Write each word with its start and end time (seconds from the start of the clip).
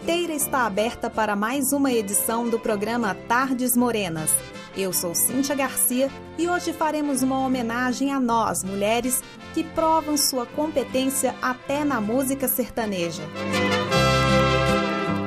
porteira 0.00 0.32
está 0.32 0.64
aberta 0.64 1.10
para 1.10 1.36
mais 1.36 1.74
uma 1.74 1.92
edição 1.92 2.48
do 2.48 2.58
programa 2.58 3.14
Tardes 3.28 3.76
Morenas. 3.76 4.30
Eu 4.74 4.94
sou 4.94 5.14
Cíntia 5.14 5.54
Garcia 5.54 6.10
e 6.38 6.48
hoje 6.48 6.72
faremos 6.72 7.22
uma 7.22 7.38
homenagem 7.38 8.10
a 8.10 8.18
nós, 8.18 8.64
mulheres, 8.64 9.22
que 9.52 9.62
provam 9.62 10.16
sua 10.16 10.46
competência 10.46 11.34
até 11.42 11.84
na 11.84 12.00
música 12.00 12.48
sertaneja. 12.48 13.22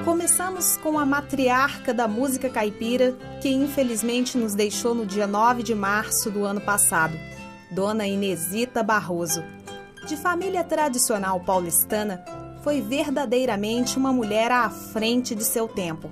Começamos 0.04 0.76
com 0.78 0.98
a 0.98 1.06
matriarca 1.06 1.94
da 1.94 2.08
música 2.08 2.50
caipira, 2.50 3.16
que 3.44 3.50
infelizmente 3.50 4.40
nos 4.40 4.56
deixou 4.56 4.96
no 4.96 5.06
dia 5.06 5.28
9 5.28 5.62
de 5.62 5.76
março 5.76 6.32
do 6.32 6.46
ano 6.46 6.62
passado, 6.62 7.16
Dona 7.70 8.08
Inesita 8.08 8.82
Barroso. 8.82 9.44
De 10.08 10.18
família 10.18 10.64
tradicional 10.64 11.40
paulistana, 11.42 12.26
foi 12.64 12.82
verdadeiramente 12.82 13.98
uma 13.98 14.14
mulher 14.14 14.52
à 14.52 14.70
frente 14.70 15.36
de 15.36 15.44
seu 15.44 15.68
tempo. 15.68 16.10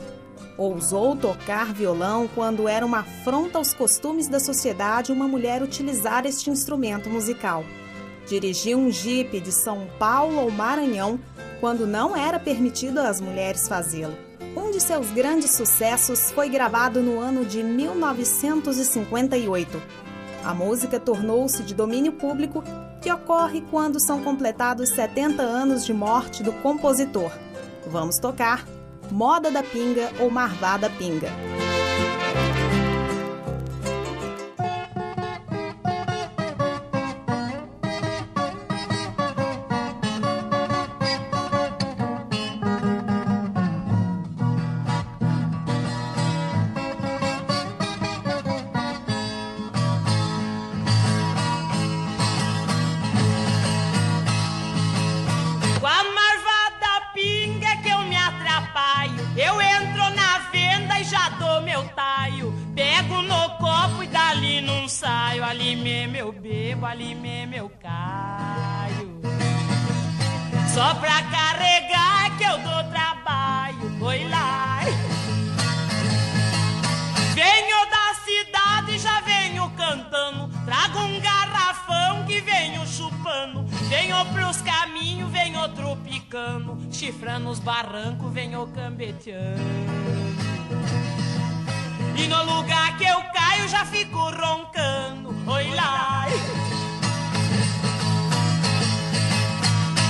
Ousou 0.57 1.15
tocar 1.15 1.73
violão 1.73 2.29
quando 2.35 2.67
era 2.67 2.85
uma 2.85 2.99
afronta 2.99 3.57
aos 3.57 3.73
costumes 3.73 4.27
da 4.27 4.37
sociedade 4.39 5.13
uma 5.13 5.27
mulher 5.27 5.63
utilizar 5.63 6.25
este 6.25 6.49
instrumento 6.49 7.09
musical. 7.09 7.63
Dirigiu 8.27 8.77
um 8.77 8.91
jipe 8.91 9.39
de 9.39 9.51
São 9.51 9.87
Paulo 9.97 10.39
ao 10.39 10.51
Maranhão 10.51 11.19
quando 11.61 11.87
não 11.87 12.15
era 12.15 12.37
permitido 12.37 12.99
às 12.99 13.19
mulheres 13.21 13.67
fazê-lo. 13.67 14.15
Um 14.55 14.69
de 14.71 14.79
seus 14.81 15.09
grandes 15.11 15.51
sucessos 15.51 16.31
foi 16.31 16.49
gravado 16.49 17.01
no 17.01 17.19
ano 17.19 17.45
de 17.45 17.63
1958. 17.63 19.81
A 20.43 20.53
música 20.53 20.99
tornou-se 20.99 21.63
de 21.63 21.73
domínio 21.73 22.11
público 22.11 22.61
que 23.01 23.11
ocorre 23.11 23.61
quando 23.71 23.99
são 23.99 24.23
completados 24.23 24.89
70 24.89 25.41
anos 25.41 25.85
de 25.85 25.93
morte 25.93 26.43
do 26.43 26.53
compositor. 26.53 27.31
Vamos 27.87 28.19
tocar 28.19 28.65
Moda 29.09 29.51
da 29.51 29.63
Pinga 29.63 30.11
ou 30.19 30.29
Marvada 30.29 30.89
Pinga. 30.89 31.29
Fico 93.91 94.19
roncando. 94.19 95.35
Oi 95.51 95.69
lá. 95.75 96.25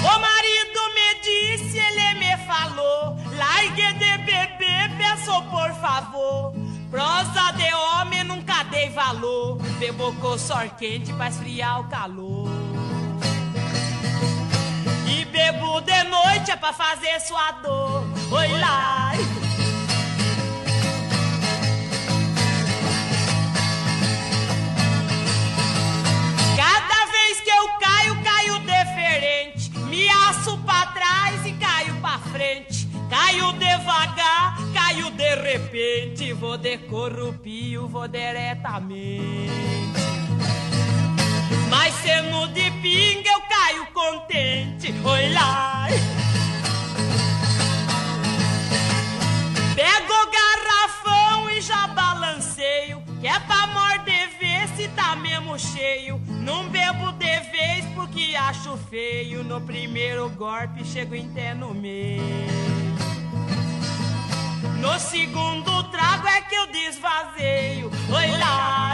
O 0.03 0.19
marido 0.19 0.81
me 0.95 1.09
disse, 1.21 1.79
ele 1.79 2.19
me 2.19 2.37
falou. 2.45 3.17
Largue 3.35 3.93
de 3.93 4.17
beber, 4.19 4.97
peço 4.97 5.41
por 5.49 5.73
favor. 5.81 6.53
Prosa 6.91 7.51
de 7.53 7.73
homem 7.73 8.23
nunca 8.23 8.63
dei 8.65 8.89
valor. 8.89 9.57
Bebo 9.79 10.13
com 10.15 10.37
sor 10.37 10.69
quente 10.77 11.11
pra 11.13 11.29
esfriar 11.29 11.81
o 11.81 11.89
calor. 11.89 12.49
E 15.07 15.25
bebo 15.25 15.81
de 15.81 16.03
noite 16.03 16.51
é 16.51 16.55
pra 16.55 16.71
fazer 16.71 17.19
sua 17.21 17.51
dor. 17.63 18.03
Oi 18.31 18.47
lá. 18.59 19.11
Aço 30.31 30.57
pra 30.59 30.85
trás 30.85 31.45
e 31.45 31.51
caio 31.51 31.93
pra 31.95 32.17
frente. 32.17 32.87
Caio 33.09 33.51
devagar, 33.51 34.55
caio 34.73 35.11
de 35.11 35.35
repente. 35.35 36.31
Vou 36.31 36.57
de 36.57 36.77
corrupio, 36.77 37.85
vou 37.89 38.07
diretamente. 38.07 39.51
Mas 41.69 41.93
sendo 41.95 42.47
de 42.53 42.71
pinga 42.81 43.29
eu 43.29 43.41
caio 43.41 43.85
contente. 43.87 44.95
Oi 45.03 45.33
lá. 45.33 45.87
Pego 49.75 50.13
o 50.13 50.31
garrafão 50.31 51.49
e 51.49 51.59
já 51.59 51.87
balanceio. 51.87 53.03
Que 53.19 53.27
é 53.27 53.37
pra 53.37 53.67
morder 53.67 54.10
tá 55.01 55.15
mesmo 55.15 55.57
cheio. 55.57 56.21
Não 56.27 56.69
bebo 56.69 57.11
de 57.13 57.39
vez 57.51 57.85
porque 57.95 58.35
acho 58.35 58.77
feio. 58.89 59.43
No 59.43 59.59
primeiro 59.61 60.29
golpe 60.29 60.85
chego 60.85 61.15
até 61.15 61.53
no 61.53 61.73
meio. 61.73 62.21
No 64.79 64.99
segundo 64.99 65.83
trago 65.85 66.27
é 66.27 66.41
que 66.41 66.55
eu 66.55 66.67
desvazeio. 66.67 67.91
Oi 68.09 68.31
lá. 68.37 68.93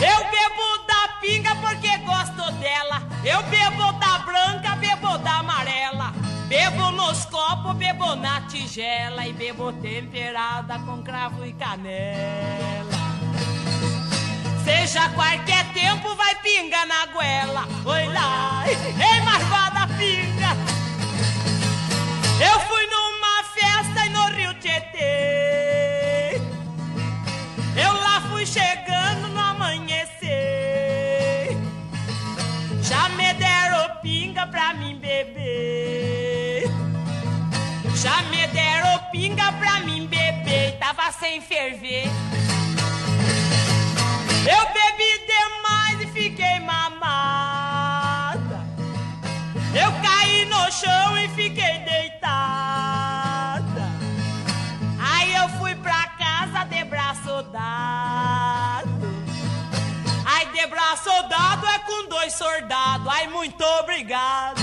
Eu 0.00 0.18
bebo 0.30 0.86
da 0.86 1.08
pinga 1.20 1.54
porque 1.56 1.96
gosto 1.98 2.52
dela. 2.58 3.02
Eu 3.22 3.42
bebo 3.44 3.63
Bebo 6.54 6.92
nos 6.92 7.24
copos, 7.24 7.74
bebo 7.74 8.14
na 8.14 8.42
tigela 8.42 9.26
e 9.26 9.32
bebo 9.32 9.72
temperada 9.72 10.78
com 10.86 11.02
cravo 11.02 11.44
e 11.44 11.52
canela. 11.52 12.94
Seja 14.62 15.08
qualquer 15.08 15.64
tempo, 15.72 16.14
vai 16.14 16.32
pinga 16.36 16.86
na 16.86 17.06
goela. 17.06 17.66
Oi 17.84 18.06
lá, 18.06 18.62
ei, 18.68 19.20
marvada 19.22 19.88
pinga. 19.98 20.56
Eu 22.40 22.60
fui 22.60 22.86
numa 22.86 23.42
festa 23.52 24.08
no 24.10 24.26
Rio 24.36 24.54
Tietê. 24.60 26.40
Eu 27.74 27.92
lá 27.94 28.20
fui 28.30 28.46
chegando 28.46 29.26
no 29.26 29.40
amanhecer. 29.40 29.98
Já 32.80 33.08
me 33.08 33.34
deram 33.34 33.96
pinga 34.00 34.46
pra 34.46 34.72
mim 34.74 34.94
beber. 35.00 35.73
Pinga 39.14 39.52
pra 39.52 39.78
mim 39.80 40.06
beber. 40.08 40.76
Tava 40.80 41.12
sem 41.12 41.40
ferver. 41.40 42.06
Eu 44.54 44.62
bebi 44.76 45.12
demais 45.32 46.00
e 46.00 46.06
fiquei 46.08 46.58
mamada. 46.58 48.58
Eu 49.72 49.92
caí 50.02 50.44
no 50.46 50.72
chão 50.72 51.16
e 51.16 51.28
fiquei 51.28 51.78
deitada. 51.90 53.86
Aí 54.98 55.32
eu 55.32 55.48
fui 55.60 55.76
pra 55.76 56.08
casa 56.18 56.64
de 56.64 56.82
braço 56.82 57.40
dado. 57.52 59.14
Ai, 60.26 60.46
de 60.46 60.66
braço 60.66 61.10
dado 61.28 61.68
é 61.68 61.78
com 61.78 62.08
dois 62.08 62.32
soldados. 62.32 63.06
Ai, 63.06 63.28
muito 63.28 63.62
obrigado. 63.62 64.53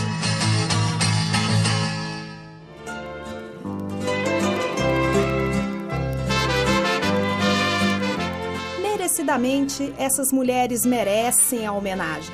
Merecidamente 9.11 9.93
essas 9.97 10.31
mulheres 10.31 10.85
merecem 10.85 11.65
a 11.65 11.73
homenagem. 11.73 12.33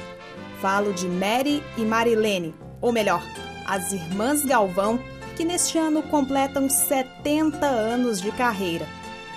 Falo 0.61 0.93
de 0.93 1.07
Mary 1.07 1.63
e 1.75 1.81
Marilene, 1.81 2.53
ou 2.79 2.91
melhor, 2.91 3.23
as 3.65 3.91
irmãs 3.91 4.45
Galvão, 4.45 4.99
que 5.35 5.43
neste 5.43 5.79
ano 5.79 6.03
completam 6.03 6.69
70 6.69 7.65
anos 7.65 8.21
de 8.21 8.31
carreira. 8.31 8.85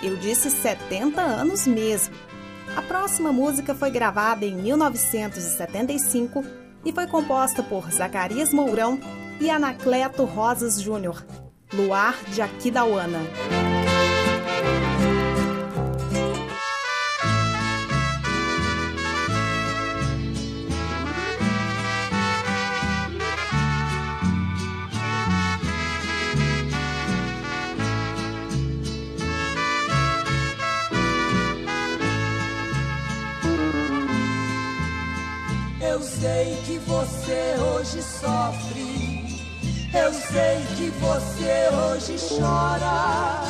Eu 0.03 0.17
disse 0.17 0.51
70 0.51 1.19
anos 1.19 1.65
mesmo. 1.65 2.13
A 2.75 2.81
próxima 2.83 3.31
música 3.31 3.73
foi 3.73 3.89
gravada 3.89 4.45
em 4.45 4.55
1975 4.55 6.43
e 6.85 6.91
foi 6.91 7.07
composta 7.07 7.63
por 7.63 7.89
Zacarias 7.91 8.53
Mourão, 8.53 8.99
e 9.39 9.49
Anacleto 9.49 10.23
Rosas 10.23 10.79
Júnior, 10.79 11.25
Luar 11.73 12.15
de 12.27 12.43
Aquidauana. 12.43 13.70
Eu 35.91 36.01
sei 36.01 36.55
que 36.65 36.77
você 36.87 37.55
hoje 37.59 38.01
sofre. 38.01 39.41
Eu 39.93 40.13
sei 40.13 40.65
que 40.77 40.89
você 41.01 41.67
hoje 41.75 42.15
chora. 42.29 43.41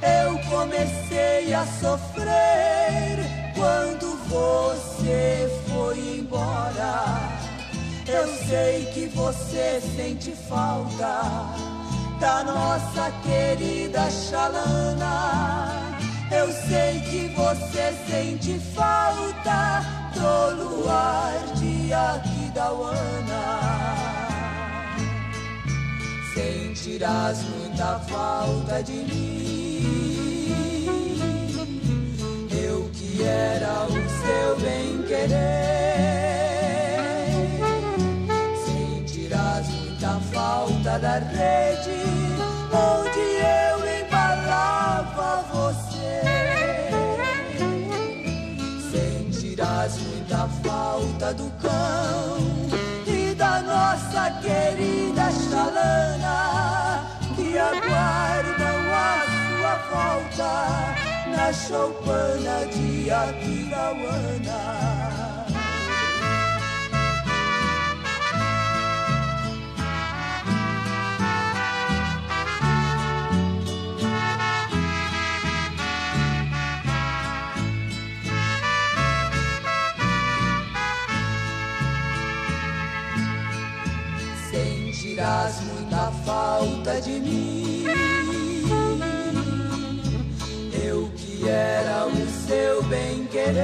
Eu 0.00 0.38
comecei 0.48 1.52
a 1.52 1.66
sofrer 1.66 3.18
quando 3.54 4.16
você 4.28 5.46
foi 5.68 5.98
embora. 6.20 7.04
Eu 8.08 8.26
sei 8.46 8.86
que 8.94 9.06
você 9.14 9.82
sente 9.94 10.32
falta 10.48 11.20
da 12.18 12.44
nossa 12.44 13.12
querida 13.22 14.10
Xalana. 14.10 15.71
Eu 16.34 16.50
sei 16.50 17.00
que 17.00 17.28
você 17.36 17.92
sente 18.08 18.58
falta 18.74 19.82
do 20.14 20.64
luar 20.64 21.32
de 21.56 21.92
Aquidauana. 21.92 23.42
Sentirás 26.32 27.42
muita 27.44 27.98
falta 27.98 28.82
de 28.82 28.92
mim. 28.92 30.48
Eu 32.50 32.90
que 32.94 33.22
era 33.22 33.84
o 33.84 33.92
seu 33.92 34.56
bem-querer. 34.60 35.32
Sentirás 38.64 39.68
muita 39.68 40.18
falta 40.32 40.98
da 40.98 41.18
rede 41.18 42.21
falta 50.62 51.34
do 51.34 51.50
cão 51.60 52.38
e 53.06 53.34
da 53.34 53.60
nossa 53.62 54.30
querida 54.40 55.30
Xalana 55.30 57.04
que 57.34 57.58
aguardam 57.58 58.92
a 58.92 59.24
sua 59.58 59.74
volta 59.90 60.94
na 61.30 61.52
choupana 61.52 62.66
de 62.66 63.10
Aquidauana. 63.10 64.62
De 87.04 87.18
mim. 87.20 87.84
Eu 90.84 91.10
que 91.16 91.48
era 91.48 92.06
o 92.06 92.26
seu 92.46 92.82
bem-querer. 92.84 93.62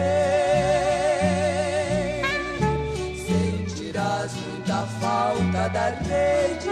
Sentirás 3.26 4.32
muita 4.34 4.82
falta 5.00 5.68
da 5.68 5.90
rede 5.90 6.70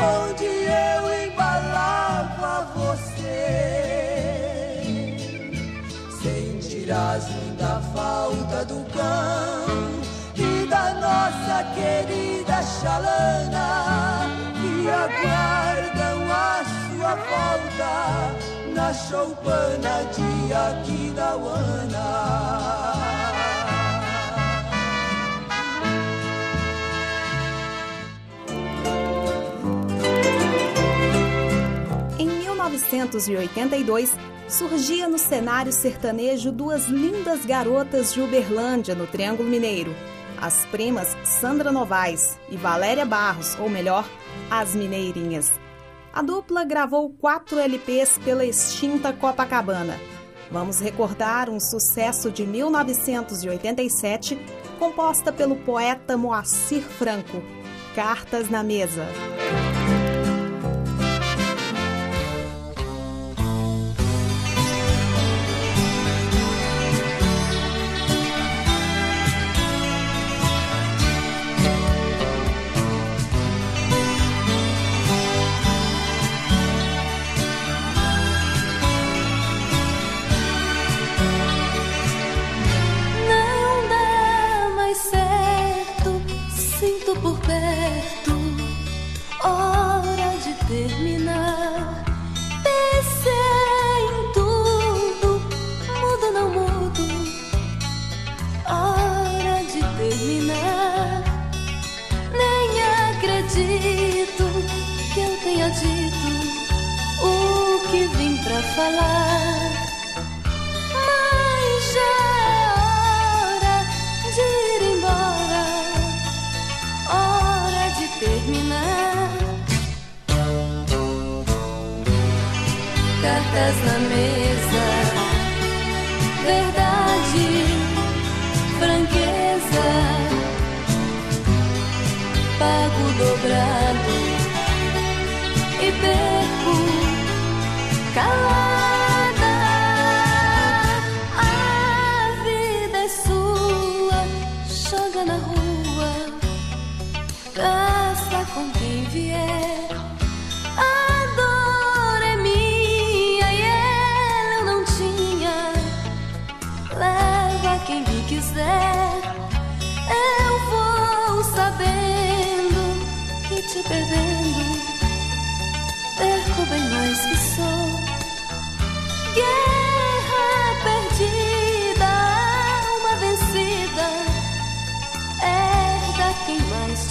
onde 0.00 0.46
eu 0.46 1.28
embalava 1.28 2.72
você. 2.74 3.54
Sentirás 6.22 7.28
muita 7.28 7.80
falta 7.94 8.64
do 8.64 8.82
cão 8.92 10.00
e 10.36 10.66
da 10.66 10.94
nossa 10.94 11.64
querida 11.74 12.62
Xalana 12.62 14.42
que 14.62 14.88
aguardam 14.88 15.71
volta 17.16 18.72
na 18.74 18.92
choupana 18.94 20.04
de 20.14 20.52
Aquidauana. 20.52 22.12
Em 32.18 32.26
1982, 32.26 34.12
surgia 34.48 35.08
no 35.08 35.18
cenário 35.18 35.72
sertanejo 35.72 36.50
duas 36.50 36.86
lindas 36.86 37.44
garotas 37.44 38.12
de 38.12 38.20
Uberlândia, 38.20 38.94
no 38.94 39.06
Triângulo 39.06 39.48
Mineiro. 39.48 39.94
As 40.40 40.64
primas 40.66 41.16
Sandra 41.24 41.70
Novaes 41.70 42.38
e 42.48 42.56
Valéria 42.56 43.06
Barros, 43.06 43.56
ou 43.60 43.68
melhor, 43.68 44.04
as 44.50 44.74
Mineirinhas. 44.74 45.61
A 46.14 46.20
dupla 46.20 46.62
gravou 46.62 47.08
quatro 47.08 47.58
LPs 47.58 48.18
pela 48.18 48.44
extinta 48.44 49.14
Copacabana. 49.14 49.98
Vamos 50.50 50.78
recordar 50.78 51.48
um 51.48 51.58
sucesso 51.58 52.30
de 52.30 52.46
1987, 52.46 54.38
composta 54.78 55.32
pelo 55.32 55.56
poeta 55.56 56.14
Moacir 56.18 56.82
Franco, 56.82 57.42
Cartas 57.94 58.50
na 58.50 58.62
Mesa. 58.62 59.06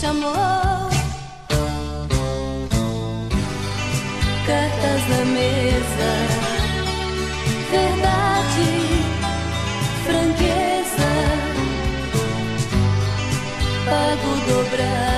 Mais 0.01 0.03
te 0.03 0.05
amou. 0.05 0.89
Cartas 4.47 5.01
na 5.09 5.25
mesa, 5.25 6.11
verdade, 7.71 8.69
franqueza, 10.05 11.11
pago 13.85 14.31
dobrado 14.47 15.10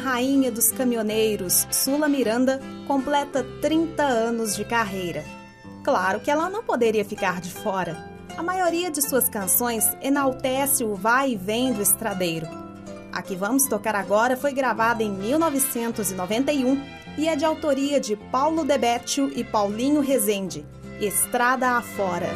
rainha 0.00 0.50
dos 0.50 0.72
caminhoneiros, 0.72 1.68
Sula 1.70 2.08
Miranda, 2.08 2.60
completa 2.88 3.46
30 3.60 4.02
anos 4.02 4.56
de 4.56 4.64
carreira. 4.64 5.24
Claro 5.84 6.18
que 6.18 6.30
ela 6.30 6.50
não 6.50 6.64
poderia 6.64 7.04
ficar 7.04 7.40
de 7.40 7.50
fora. 7.50 7.96
A 8.36 8.42
maioria 8.42 8.90
de 8.90 9.00
suas 9.00 9.28
canções 9.28 9.84
enaltece 10.02 10.82
o 10.82 10.94
vai 10.94 11.32
e 11.32 11.36
vem 11.36 11.72
do 11.72 11.82
estradeiro. 11.82 12.48
A 13.12 13.22
que 13.22 13.36
vamos 13.36 13.68
tocar 13.68 13.94
agora 13.94 14.36
foi 14.36 14.52
gravada 14.52 15.02
em 15.02 15.10
1991 15.10 16.82
e 17.18 17.28
é 17.28 17.36
de 17.36 17.44
autoria 17.44 18.00
de 18.00 18.16
Paulo 18.16 18.64
Debetio 18.64 19.30
e 19.36 19.44
Paulinho 19.44 20.00
Rezende. 20.00 20.64
Estrada 21.00 21.76
afora. 21.76 22.28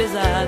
bizarre. 0.00 0.39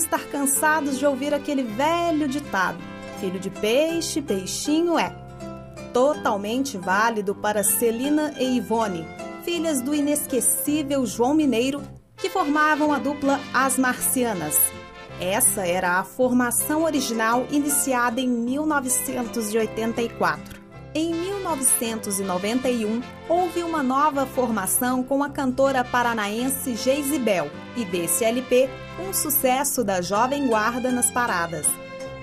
Estar 0.00 0.26
cansados 0.26 0.98
de 0.98 1.06
ouvir 1.06 1.32
aquele 1.32 1.62
velho 1.62 2.26
ditado: 2.26 2.78
filho 3.18 3.38
de 3.38 3.50
peixe, 3.50 4.22
peixinho 4.22 4.98
é. 4.98 5.14
Totalmente 5.92 6.78
válido 6.78 7.34
para 7.34 7.62
Celina 7.62 8.32
e 8.38 8.56
Ivone, 8.56 9.06
filhas 9.44 9.82
do 9.82 9.94
inesquecível 9.94 11.04
João 11.04 11.34
Mineiro, 11.34 11.82
que 12.16 12.30
formavam 12.30 12.92
a 12.92 12.98
dupla 12.98 13.38
As 13.52 13.76
Marcianas. 13.78 14.56
Essa 15.20 15.66
era 15.66 15.98
a 15.98 16.04
formação 16.04 16.84
original 16.84 17.46
iniciada 17.50 18.20
em 18.20 18.28
1984. 18.28 20.59
Em 20.92 21.14
1991, 21.14 23.00
houve 23.28 23.62
uma 23.62 23.80
nova 23.80 24.26
formação 24.26 25.04
com 25.04 25.22
a 25.22 25.30
cantora 25.30 25.84
paranaense 25.84 26.74
Geisibel 26.74 27.48
e 27.76 27.84
desse 27.84 28.24
LP, 28.24 28.68
um 28.98 29.12
sucesso 29.12 29.84
da 29.84 30.02
Jovem 30.02 30.48
Guarda 30.48 30.90
nas 30.90 31.08
paradas. 31.08 31.66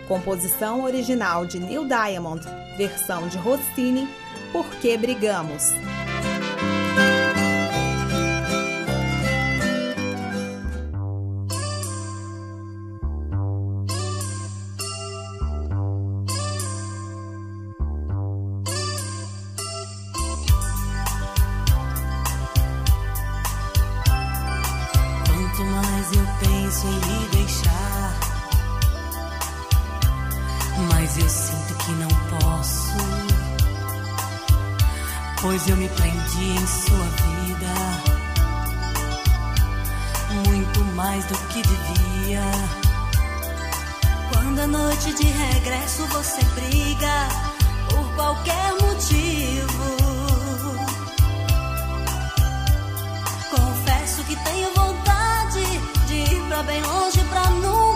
Composição 0.10 0.84
original 0.84 1.46
de 1.46 1.60
Neil 1.60 1.86
Diamond, 1.86 2.46
versão 2.78 3.30
de 3.30 3.38
Rossini, 3.38 4.06
Por 4.52 4.70
que 4.82 4.98
Brigamos? 4.98 5.72
Eu 31.20 31.30
sinto 31.30 31.74
que 31.76 31.92
não 31.94 32.08
posso. 32.40 32.98
Pois 35.42 35.68
eu 35.68 35.78
me 35.78 35.88
prendi 35.90 36.50
em 36.50 36.68
sua 36.68 37.06
vida, 37.26 37.74
muito 40.48 40.80
mais 40.96 41.26
do 41.26 41.38
que 41.50 41.62
devia. 41.62 42.44
Quando 44.32 44.60
a 44.60 44.68
noite 44.68 45.14
de 45.14 45.26
regresso 45.26 46.06
você 46.08 46.44
briga 46.56 47.28
por 47.90 48.16
qualquer 48.16 48.74
motivo. 48.82 49.98
Confesso 53.50 54.24
que 54.24 54.36
tenho 54.36 54.74
vontade 54.74 55.64
de 56.08 56.16
ir 56.16 56.42
pra 56.48 56.64
bem 56.64 56.82
longe 56.82 57.24
pra 57.26 57.50
nunca 57.52 57.87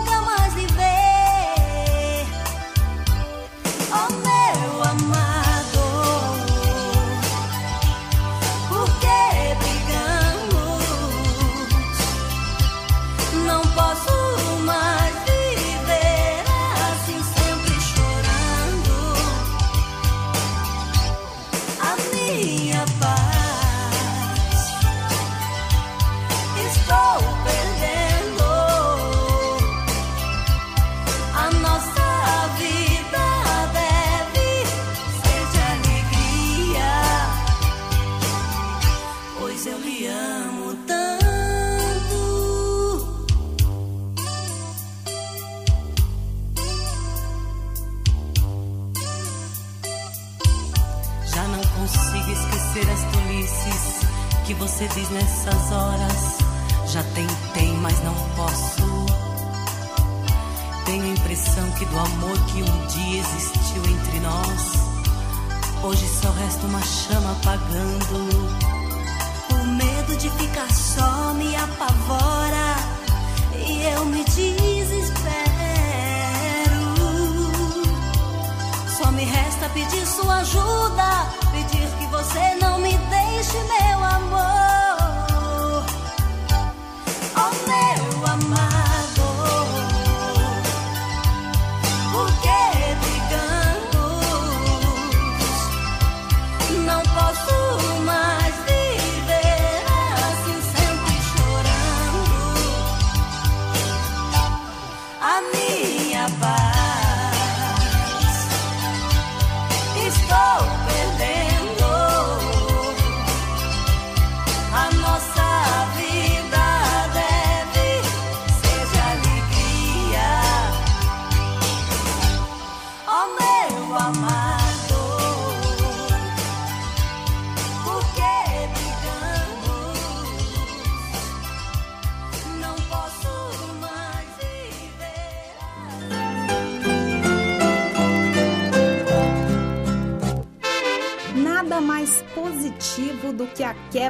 apagando. 67.53 68.30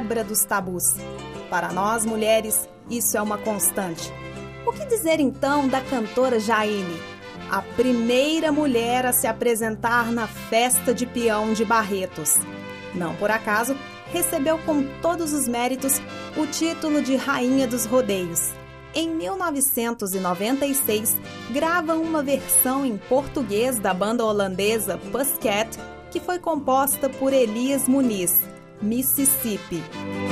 Quebra 0.02 0.24
dos 0.24 0.44
tabus. 0.44 0.94
Para 1.48 1.72
nós 1.72 2.04
mulheres, 2.04 2.68
isso 2.90 3.16
é 3.16 3.22
uma 3.22 3.38
constante. 3.38 4.12
O 4.66 4.72
que 4.72 4.84
dizer 4.84 5.20
então 5.20 5.68
da 5.68 5.80
cantora 5.80 6.40
Jaine, 6.40 7.00
a 7.48 7.62
primeira 7.62 8.50
mulher 8.50 9.06
a 9.06 9.12
se 9.12 9.28
apresentar 9.28 10.10
na 10.10 10.26
festa 10.26 10.92
de 10.92 11.06
peão 11.06 11.52
de 11.52 11.64
Barretos? 11.64 12.34
Não 12.92 13.14
por 13.14 13.30
acaso, 13.30 13.76
recebeu 14.12 14.58
com 14.58 14.82
todos 15.00 15.32
os 15.32 15.46
méritos 15.46 16.02
o 16.36 16.48
título 16.48 17.00
de 17.00 17.14
Rainha 17.14 17.68
dos 17.68 17.86
Rodeios. 17.86 18.50
Em 18.94 19.08
1996, 19.08 21.16
grava 21.50 21.94
uma 21.94 22.22
versão 22.24 22.84
em 22.84 22.96
português 22.96 23.78
da 23.78 23.94
banda 23.94 24.24
holandesa 24.24 24.98
Pussycat, 25.12 25.78
que 26.10 26.18
foi 26.18 26.40
composta 26.40 27.08
por 27.08 27.32
Elias 27.32 27.86
Muniz, 27.88 28.51
Mississippi. 28.82 30.31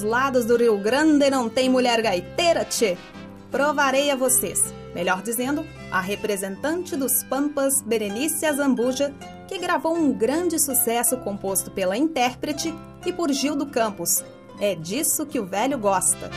Pense 0.00 0.04
que 0.04 0.04
para 0.04 0.04
os 0.04 0.04
lados 0.04 0.44
do 0.46 0.56
Rio 0.56 0.78
Grande 0.78 1.28
não 1.30 1.48
tem 1.48 1.68
mulher 1.68 2.00
gaiteira, 2.00 2.64
tchê. 2.64 2.96
Provarei 3.50 4.10
a 4.10 4.16
vocês. 4.16 4.72
Melhor 4.94 5.22
dizendo, 5.22 5.64
a 5.90 6.00
representante 6.00 6.96
dos 6.96 7.22
Pampas, 7.24 7.82
Berenice 7.82 8.46
Azambuja, 8.46 9.12
que 9.46 9.58
gravou 9.58 9.96
um 9.96 10.12
grande 10.12 10.58
sucesso 10.58 11.16
composto 11.18 11.70
pela 11.70 11.96
intérprete 11.96 12.74
e 13.04 13.12
por 13.12 13.30
Gildo 13.30 13.66
Campos. 13.66 14.24
É 14.60 14.74
disso 14.74 15.26
que 15.26 15.38
o 15.38 15.46
velho 15.46 15.78
gosta. 15.78 16.30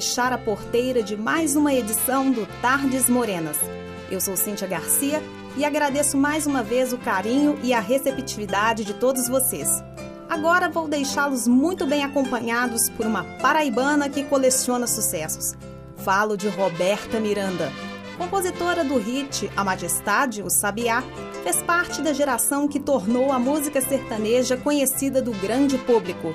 Fechar 0.00 0.32
a 0.32 0.38
porteira 0.38 1.02
de 1.02 1.14
mais 1.14 1.54
uma 1.54 1.74
edição 1.74 2.30
do 2.30 2.46
Tardes 2.62 3.06
Morenas. 3.10 3.58
Eu 4.10 4.18
sou 4.18 4.34
Cíntia 4.34 4.66
Garcia 4.66 5.22
e 5.58 5.62
agradeço 5.62 6.16
mais 6.16 6.46
uma 6.46 6.62
vez 6.62 6.94
o 6.94 6.96
carinho 6.96 7.58
e 7.62 7.74
a 7.74 7.80
receptividade 7.80 8.82
de 8.82 8.94
todos 8.94 9.28
vocês. 9.28 9.84
Agora 10.26 10.70
vou 10.70 10.88
deixá-los 10.88 11.46
muito 11.46 11.86
bem 11.86 12.02
acompanhados 12.02 12.88
por 12.88 13.04
uma 13.04 13.24
paraibana 13.42 14.08
que 14.08 14.24
coleciona 14.24 14.86
sucessos. 14.86 15.52
Falo 15.98 16.34
de 16.34 16.48
Roberta 16.48 17.20
Miranda. 17.20 17.70
Compositora 18.16 18.82
do 18.82 18.96
hit 18.96 19.50
A 19.54 19.62
Majestade, 19.62 20.42
o 20.42 20.48
Sabiá, 20.48 21.04
fez 21.42 21.62
parte 21.62 22.00
da 22.00 22.14
geração 22.14 22.66
que 22.66 22.80
tornou 22.80 23.30
a 23.32 23.38
música 23.38 23.82
sertaneja 23.82 24.56
conhecida 24.56 25.20
do 25.20 25.32
grande 25.32 25.76
público. 25.76 26.34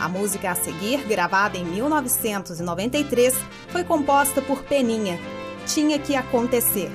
A 0.00 0.08
música 0.08 0.50
a 0.50 0.54
seguir, 0.54 1.06
gravada 1.06 1.58
em 1.58 1.64
1993, 1.64 3.34
foi 3.68 3.84
composta 3.84 4.40
por 4.40 4.62
Peninha. 4.62 5.18
Tinha 5.66 5.98
que 5.98 6.16
acontecer. 6.16 6.90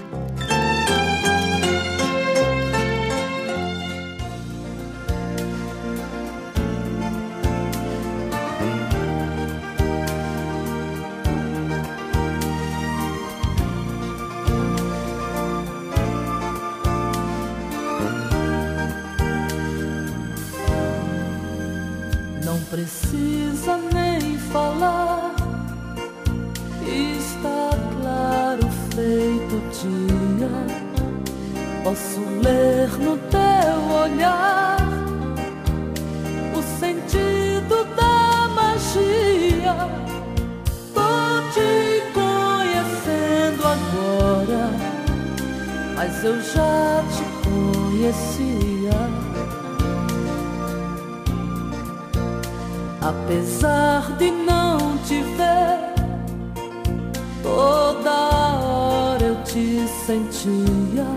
Hora 59.55 59.59
eu 59.59 59.85
te 59.85 59.87
sentia. 60.05 61.07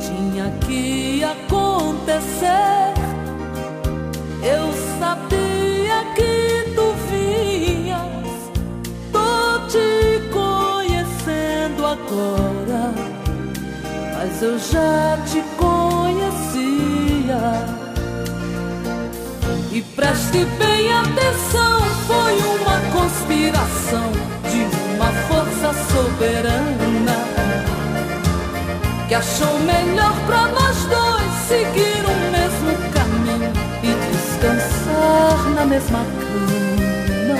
Tinha 0.00 0.50
que 0.66 1.22
acontecer. 1.24 2.94
Eu 4.42 4.72
sabia 4.98 6.04
que 6.14 6.74
tu 6.74 6.94
vinhas. 7.10 8.50
Tô 9.12 9.58
te 9.68 10.20
conhecendo 10.32 11.86
agora, 11.86 12.92
mas 14.14 14.42
eu 14.42 14.58
já 14.58 15.18
te 15.26 15.42
conhecia. 15.56 17.44
E 19.72 19.82
preste 19.82 20.44
bem 20.58 20.92
atenção, 20.92 21.80
foi 22.06 22.36
uma 22.38 22.80
conspiração 22.92 24.33
uma 24.94 25.12
força 25.28 25.72
soberana 25.92 27.24
que 29.08 29.14
achou 29.14 29.58
melhor 29.60 30.14
para 30.26 30.48
nós 30.48 30.84
dois 30.86 31.32
seguir 31.48 32.04
o 32.04 32.14
mesmo 32.32 32.90
caminho 32.92 33.52
e 33.82 33.92
descansar 34.12 35.50
na 35.54 35.66
mesma 35.66 35.98
cama. 35.98 37.34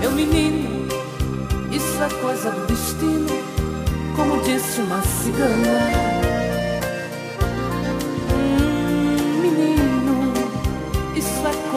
Meu 0.00 0.12
menino, 0.12 0.86
isso 1.72 2.02
é 2.02 2.08
coisa 2.20 2.50
do 2.50 2.66
destino, 2.66 3.26
como 4.14 4.40
disse 4.42 4.80
uma 4.80 5.02
cigana. 5.02 6.28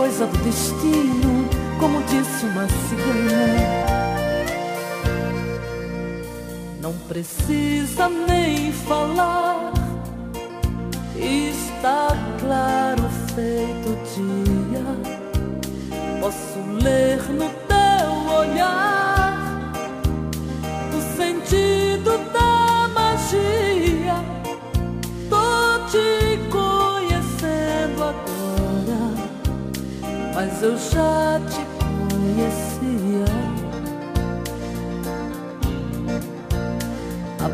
coisa 0.01 0.25
do 0.25 0.38
destino, 0.39 1.47
como 1.81 2.03
disse 2.03 2.45
uma 2.45 2.67
cigana. 2.69 3.81
Não 6.79 6.93
precisa 7.07 8.07
nem 8.07 8.71
falar, 8.71 9.73
está 11.15 12.15
claro 12.39 13.09
feito 13.33 13.97
dia. 14.13 14.85
Posso 16.19 16.59
ler 16.83 17.19
no 17.31 17.49
teu 17.67 18.35
olhar 18.37 19.73
o 20.95 21.17
sentido 21.17 22.19
da 22.31 22.87
magia. 22.93 24.23
Tô 25.27 25.87
te 25.89 26.37
conhecendo 26.51 28.03
agora 28.03 28.41
mas 30.41 30.63
eu 30.63 30.75
já 30.75 31.39
te 31.49 31.70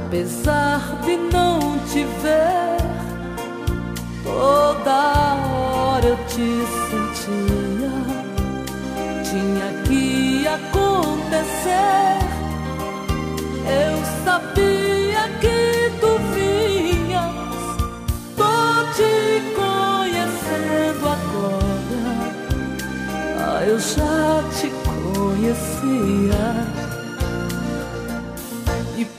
Apesar 0.07 0.79
de 1.03 1.17
não 1.17 1.59
te 1.79 2.05
ver, 2.21 2.77
toda 4.23 5.35
hora 5.35 6.05
eu 6.05 6.15
te 6.27 6.63
sentia. 6.87 7.91
Tinha 9.29 9.69
que 9.83 10.47
acontecer. 10.47 12.19
Eu 13.67 13.97
sabia 14.23 15.27
que 15.41 15.91
tu 15.99 16.11
vinhas, 16.33 17.35
tô 18.37 18.55
te 18.95 19.11
conhecendo 19.57 21.03
agora 21.05 21.97
eu 23.65 23.77
já 23.77 24.41
te 24.57 24.67
conhecia. 24.85 26.45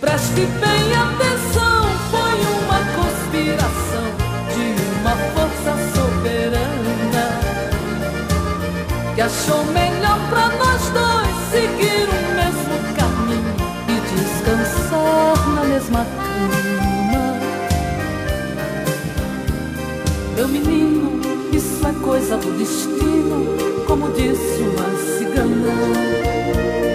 Preste 0.00 0.46
bem 0.60 0.92
atenção, 0.94 1.88
foi 2.10 2.38
uma 2.62 2.80
conspiração 2.94 4.06
de 4.54 4.66
uma 5.00 5.14
força 5.34 5.72
soberana 5.92 7.26
que 9.14 9.20
achou 9.20 9.64
melhor 9.72 10.18
para 10.30 10.48
nós 10.56 10.82
dois 10.90 11.34
seguir 11.50 12.08
o 12.08 12.20
mesmo 12.36 12.76
caminho 12.96 13.54
e 13.88 13.94
descansar 14.14 15.48
na 15.54 15.64
mesma 15.64 16.04
cama. 16.04 17.38
Meu 20.36 20.46
menino, 20.46 21.20
isso 21.52 21.84
é 21.84 21.92
coisa 22.04 22.36
do 22.36 22.56
destino 22.56 23.68
como 23.88 24.12
disse 24.12 24.62
uma 24.62 24.88
cigana. 25.16 26.87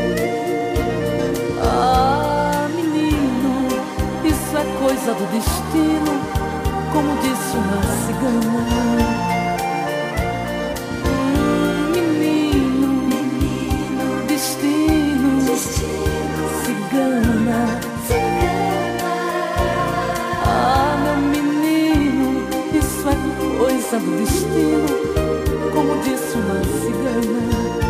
Coisa 5.03 5.19
do 5.19 5.25
destino, 5.25 6.13
como 6.93 7.17
disse 7.17 7.57
uma 7.57 7.83
cigana. 8.05 9.03
Hum, 11.05 11.91
menino, 11.91 12.87
menino, 13.09 14.25
destino, 14.27 15.41
destino, 15.45 16.43
cigana. 16.63 17.79
Ah, 20.45 20.95
meu 21.03 21.17
menino, 21.17 22.47
isso 22.73 23.09
é 23.09 23.57
coisa 23.57 23.99
do 23.99 24.11
destino 24.19 24.87
como 25.73 25.97
disse 26.03 26.37
uma 26.37 26.63
cigana. 26.63 27.82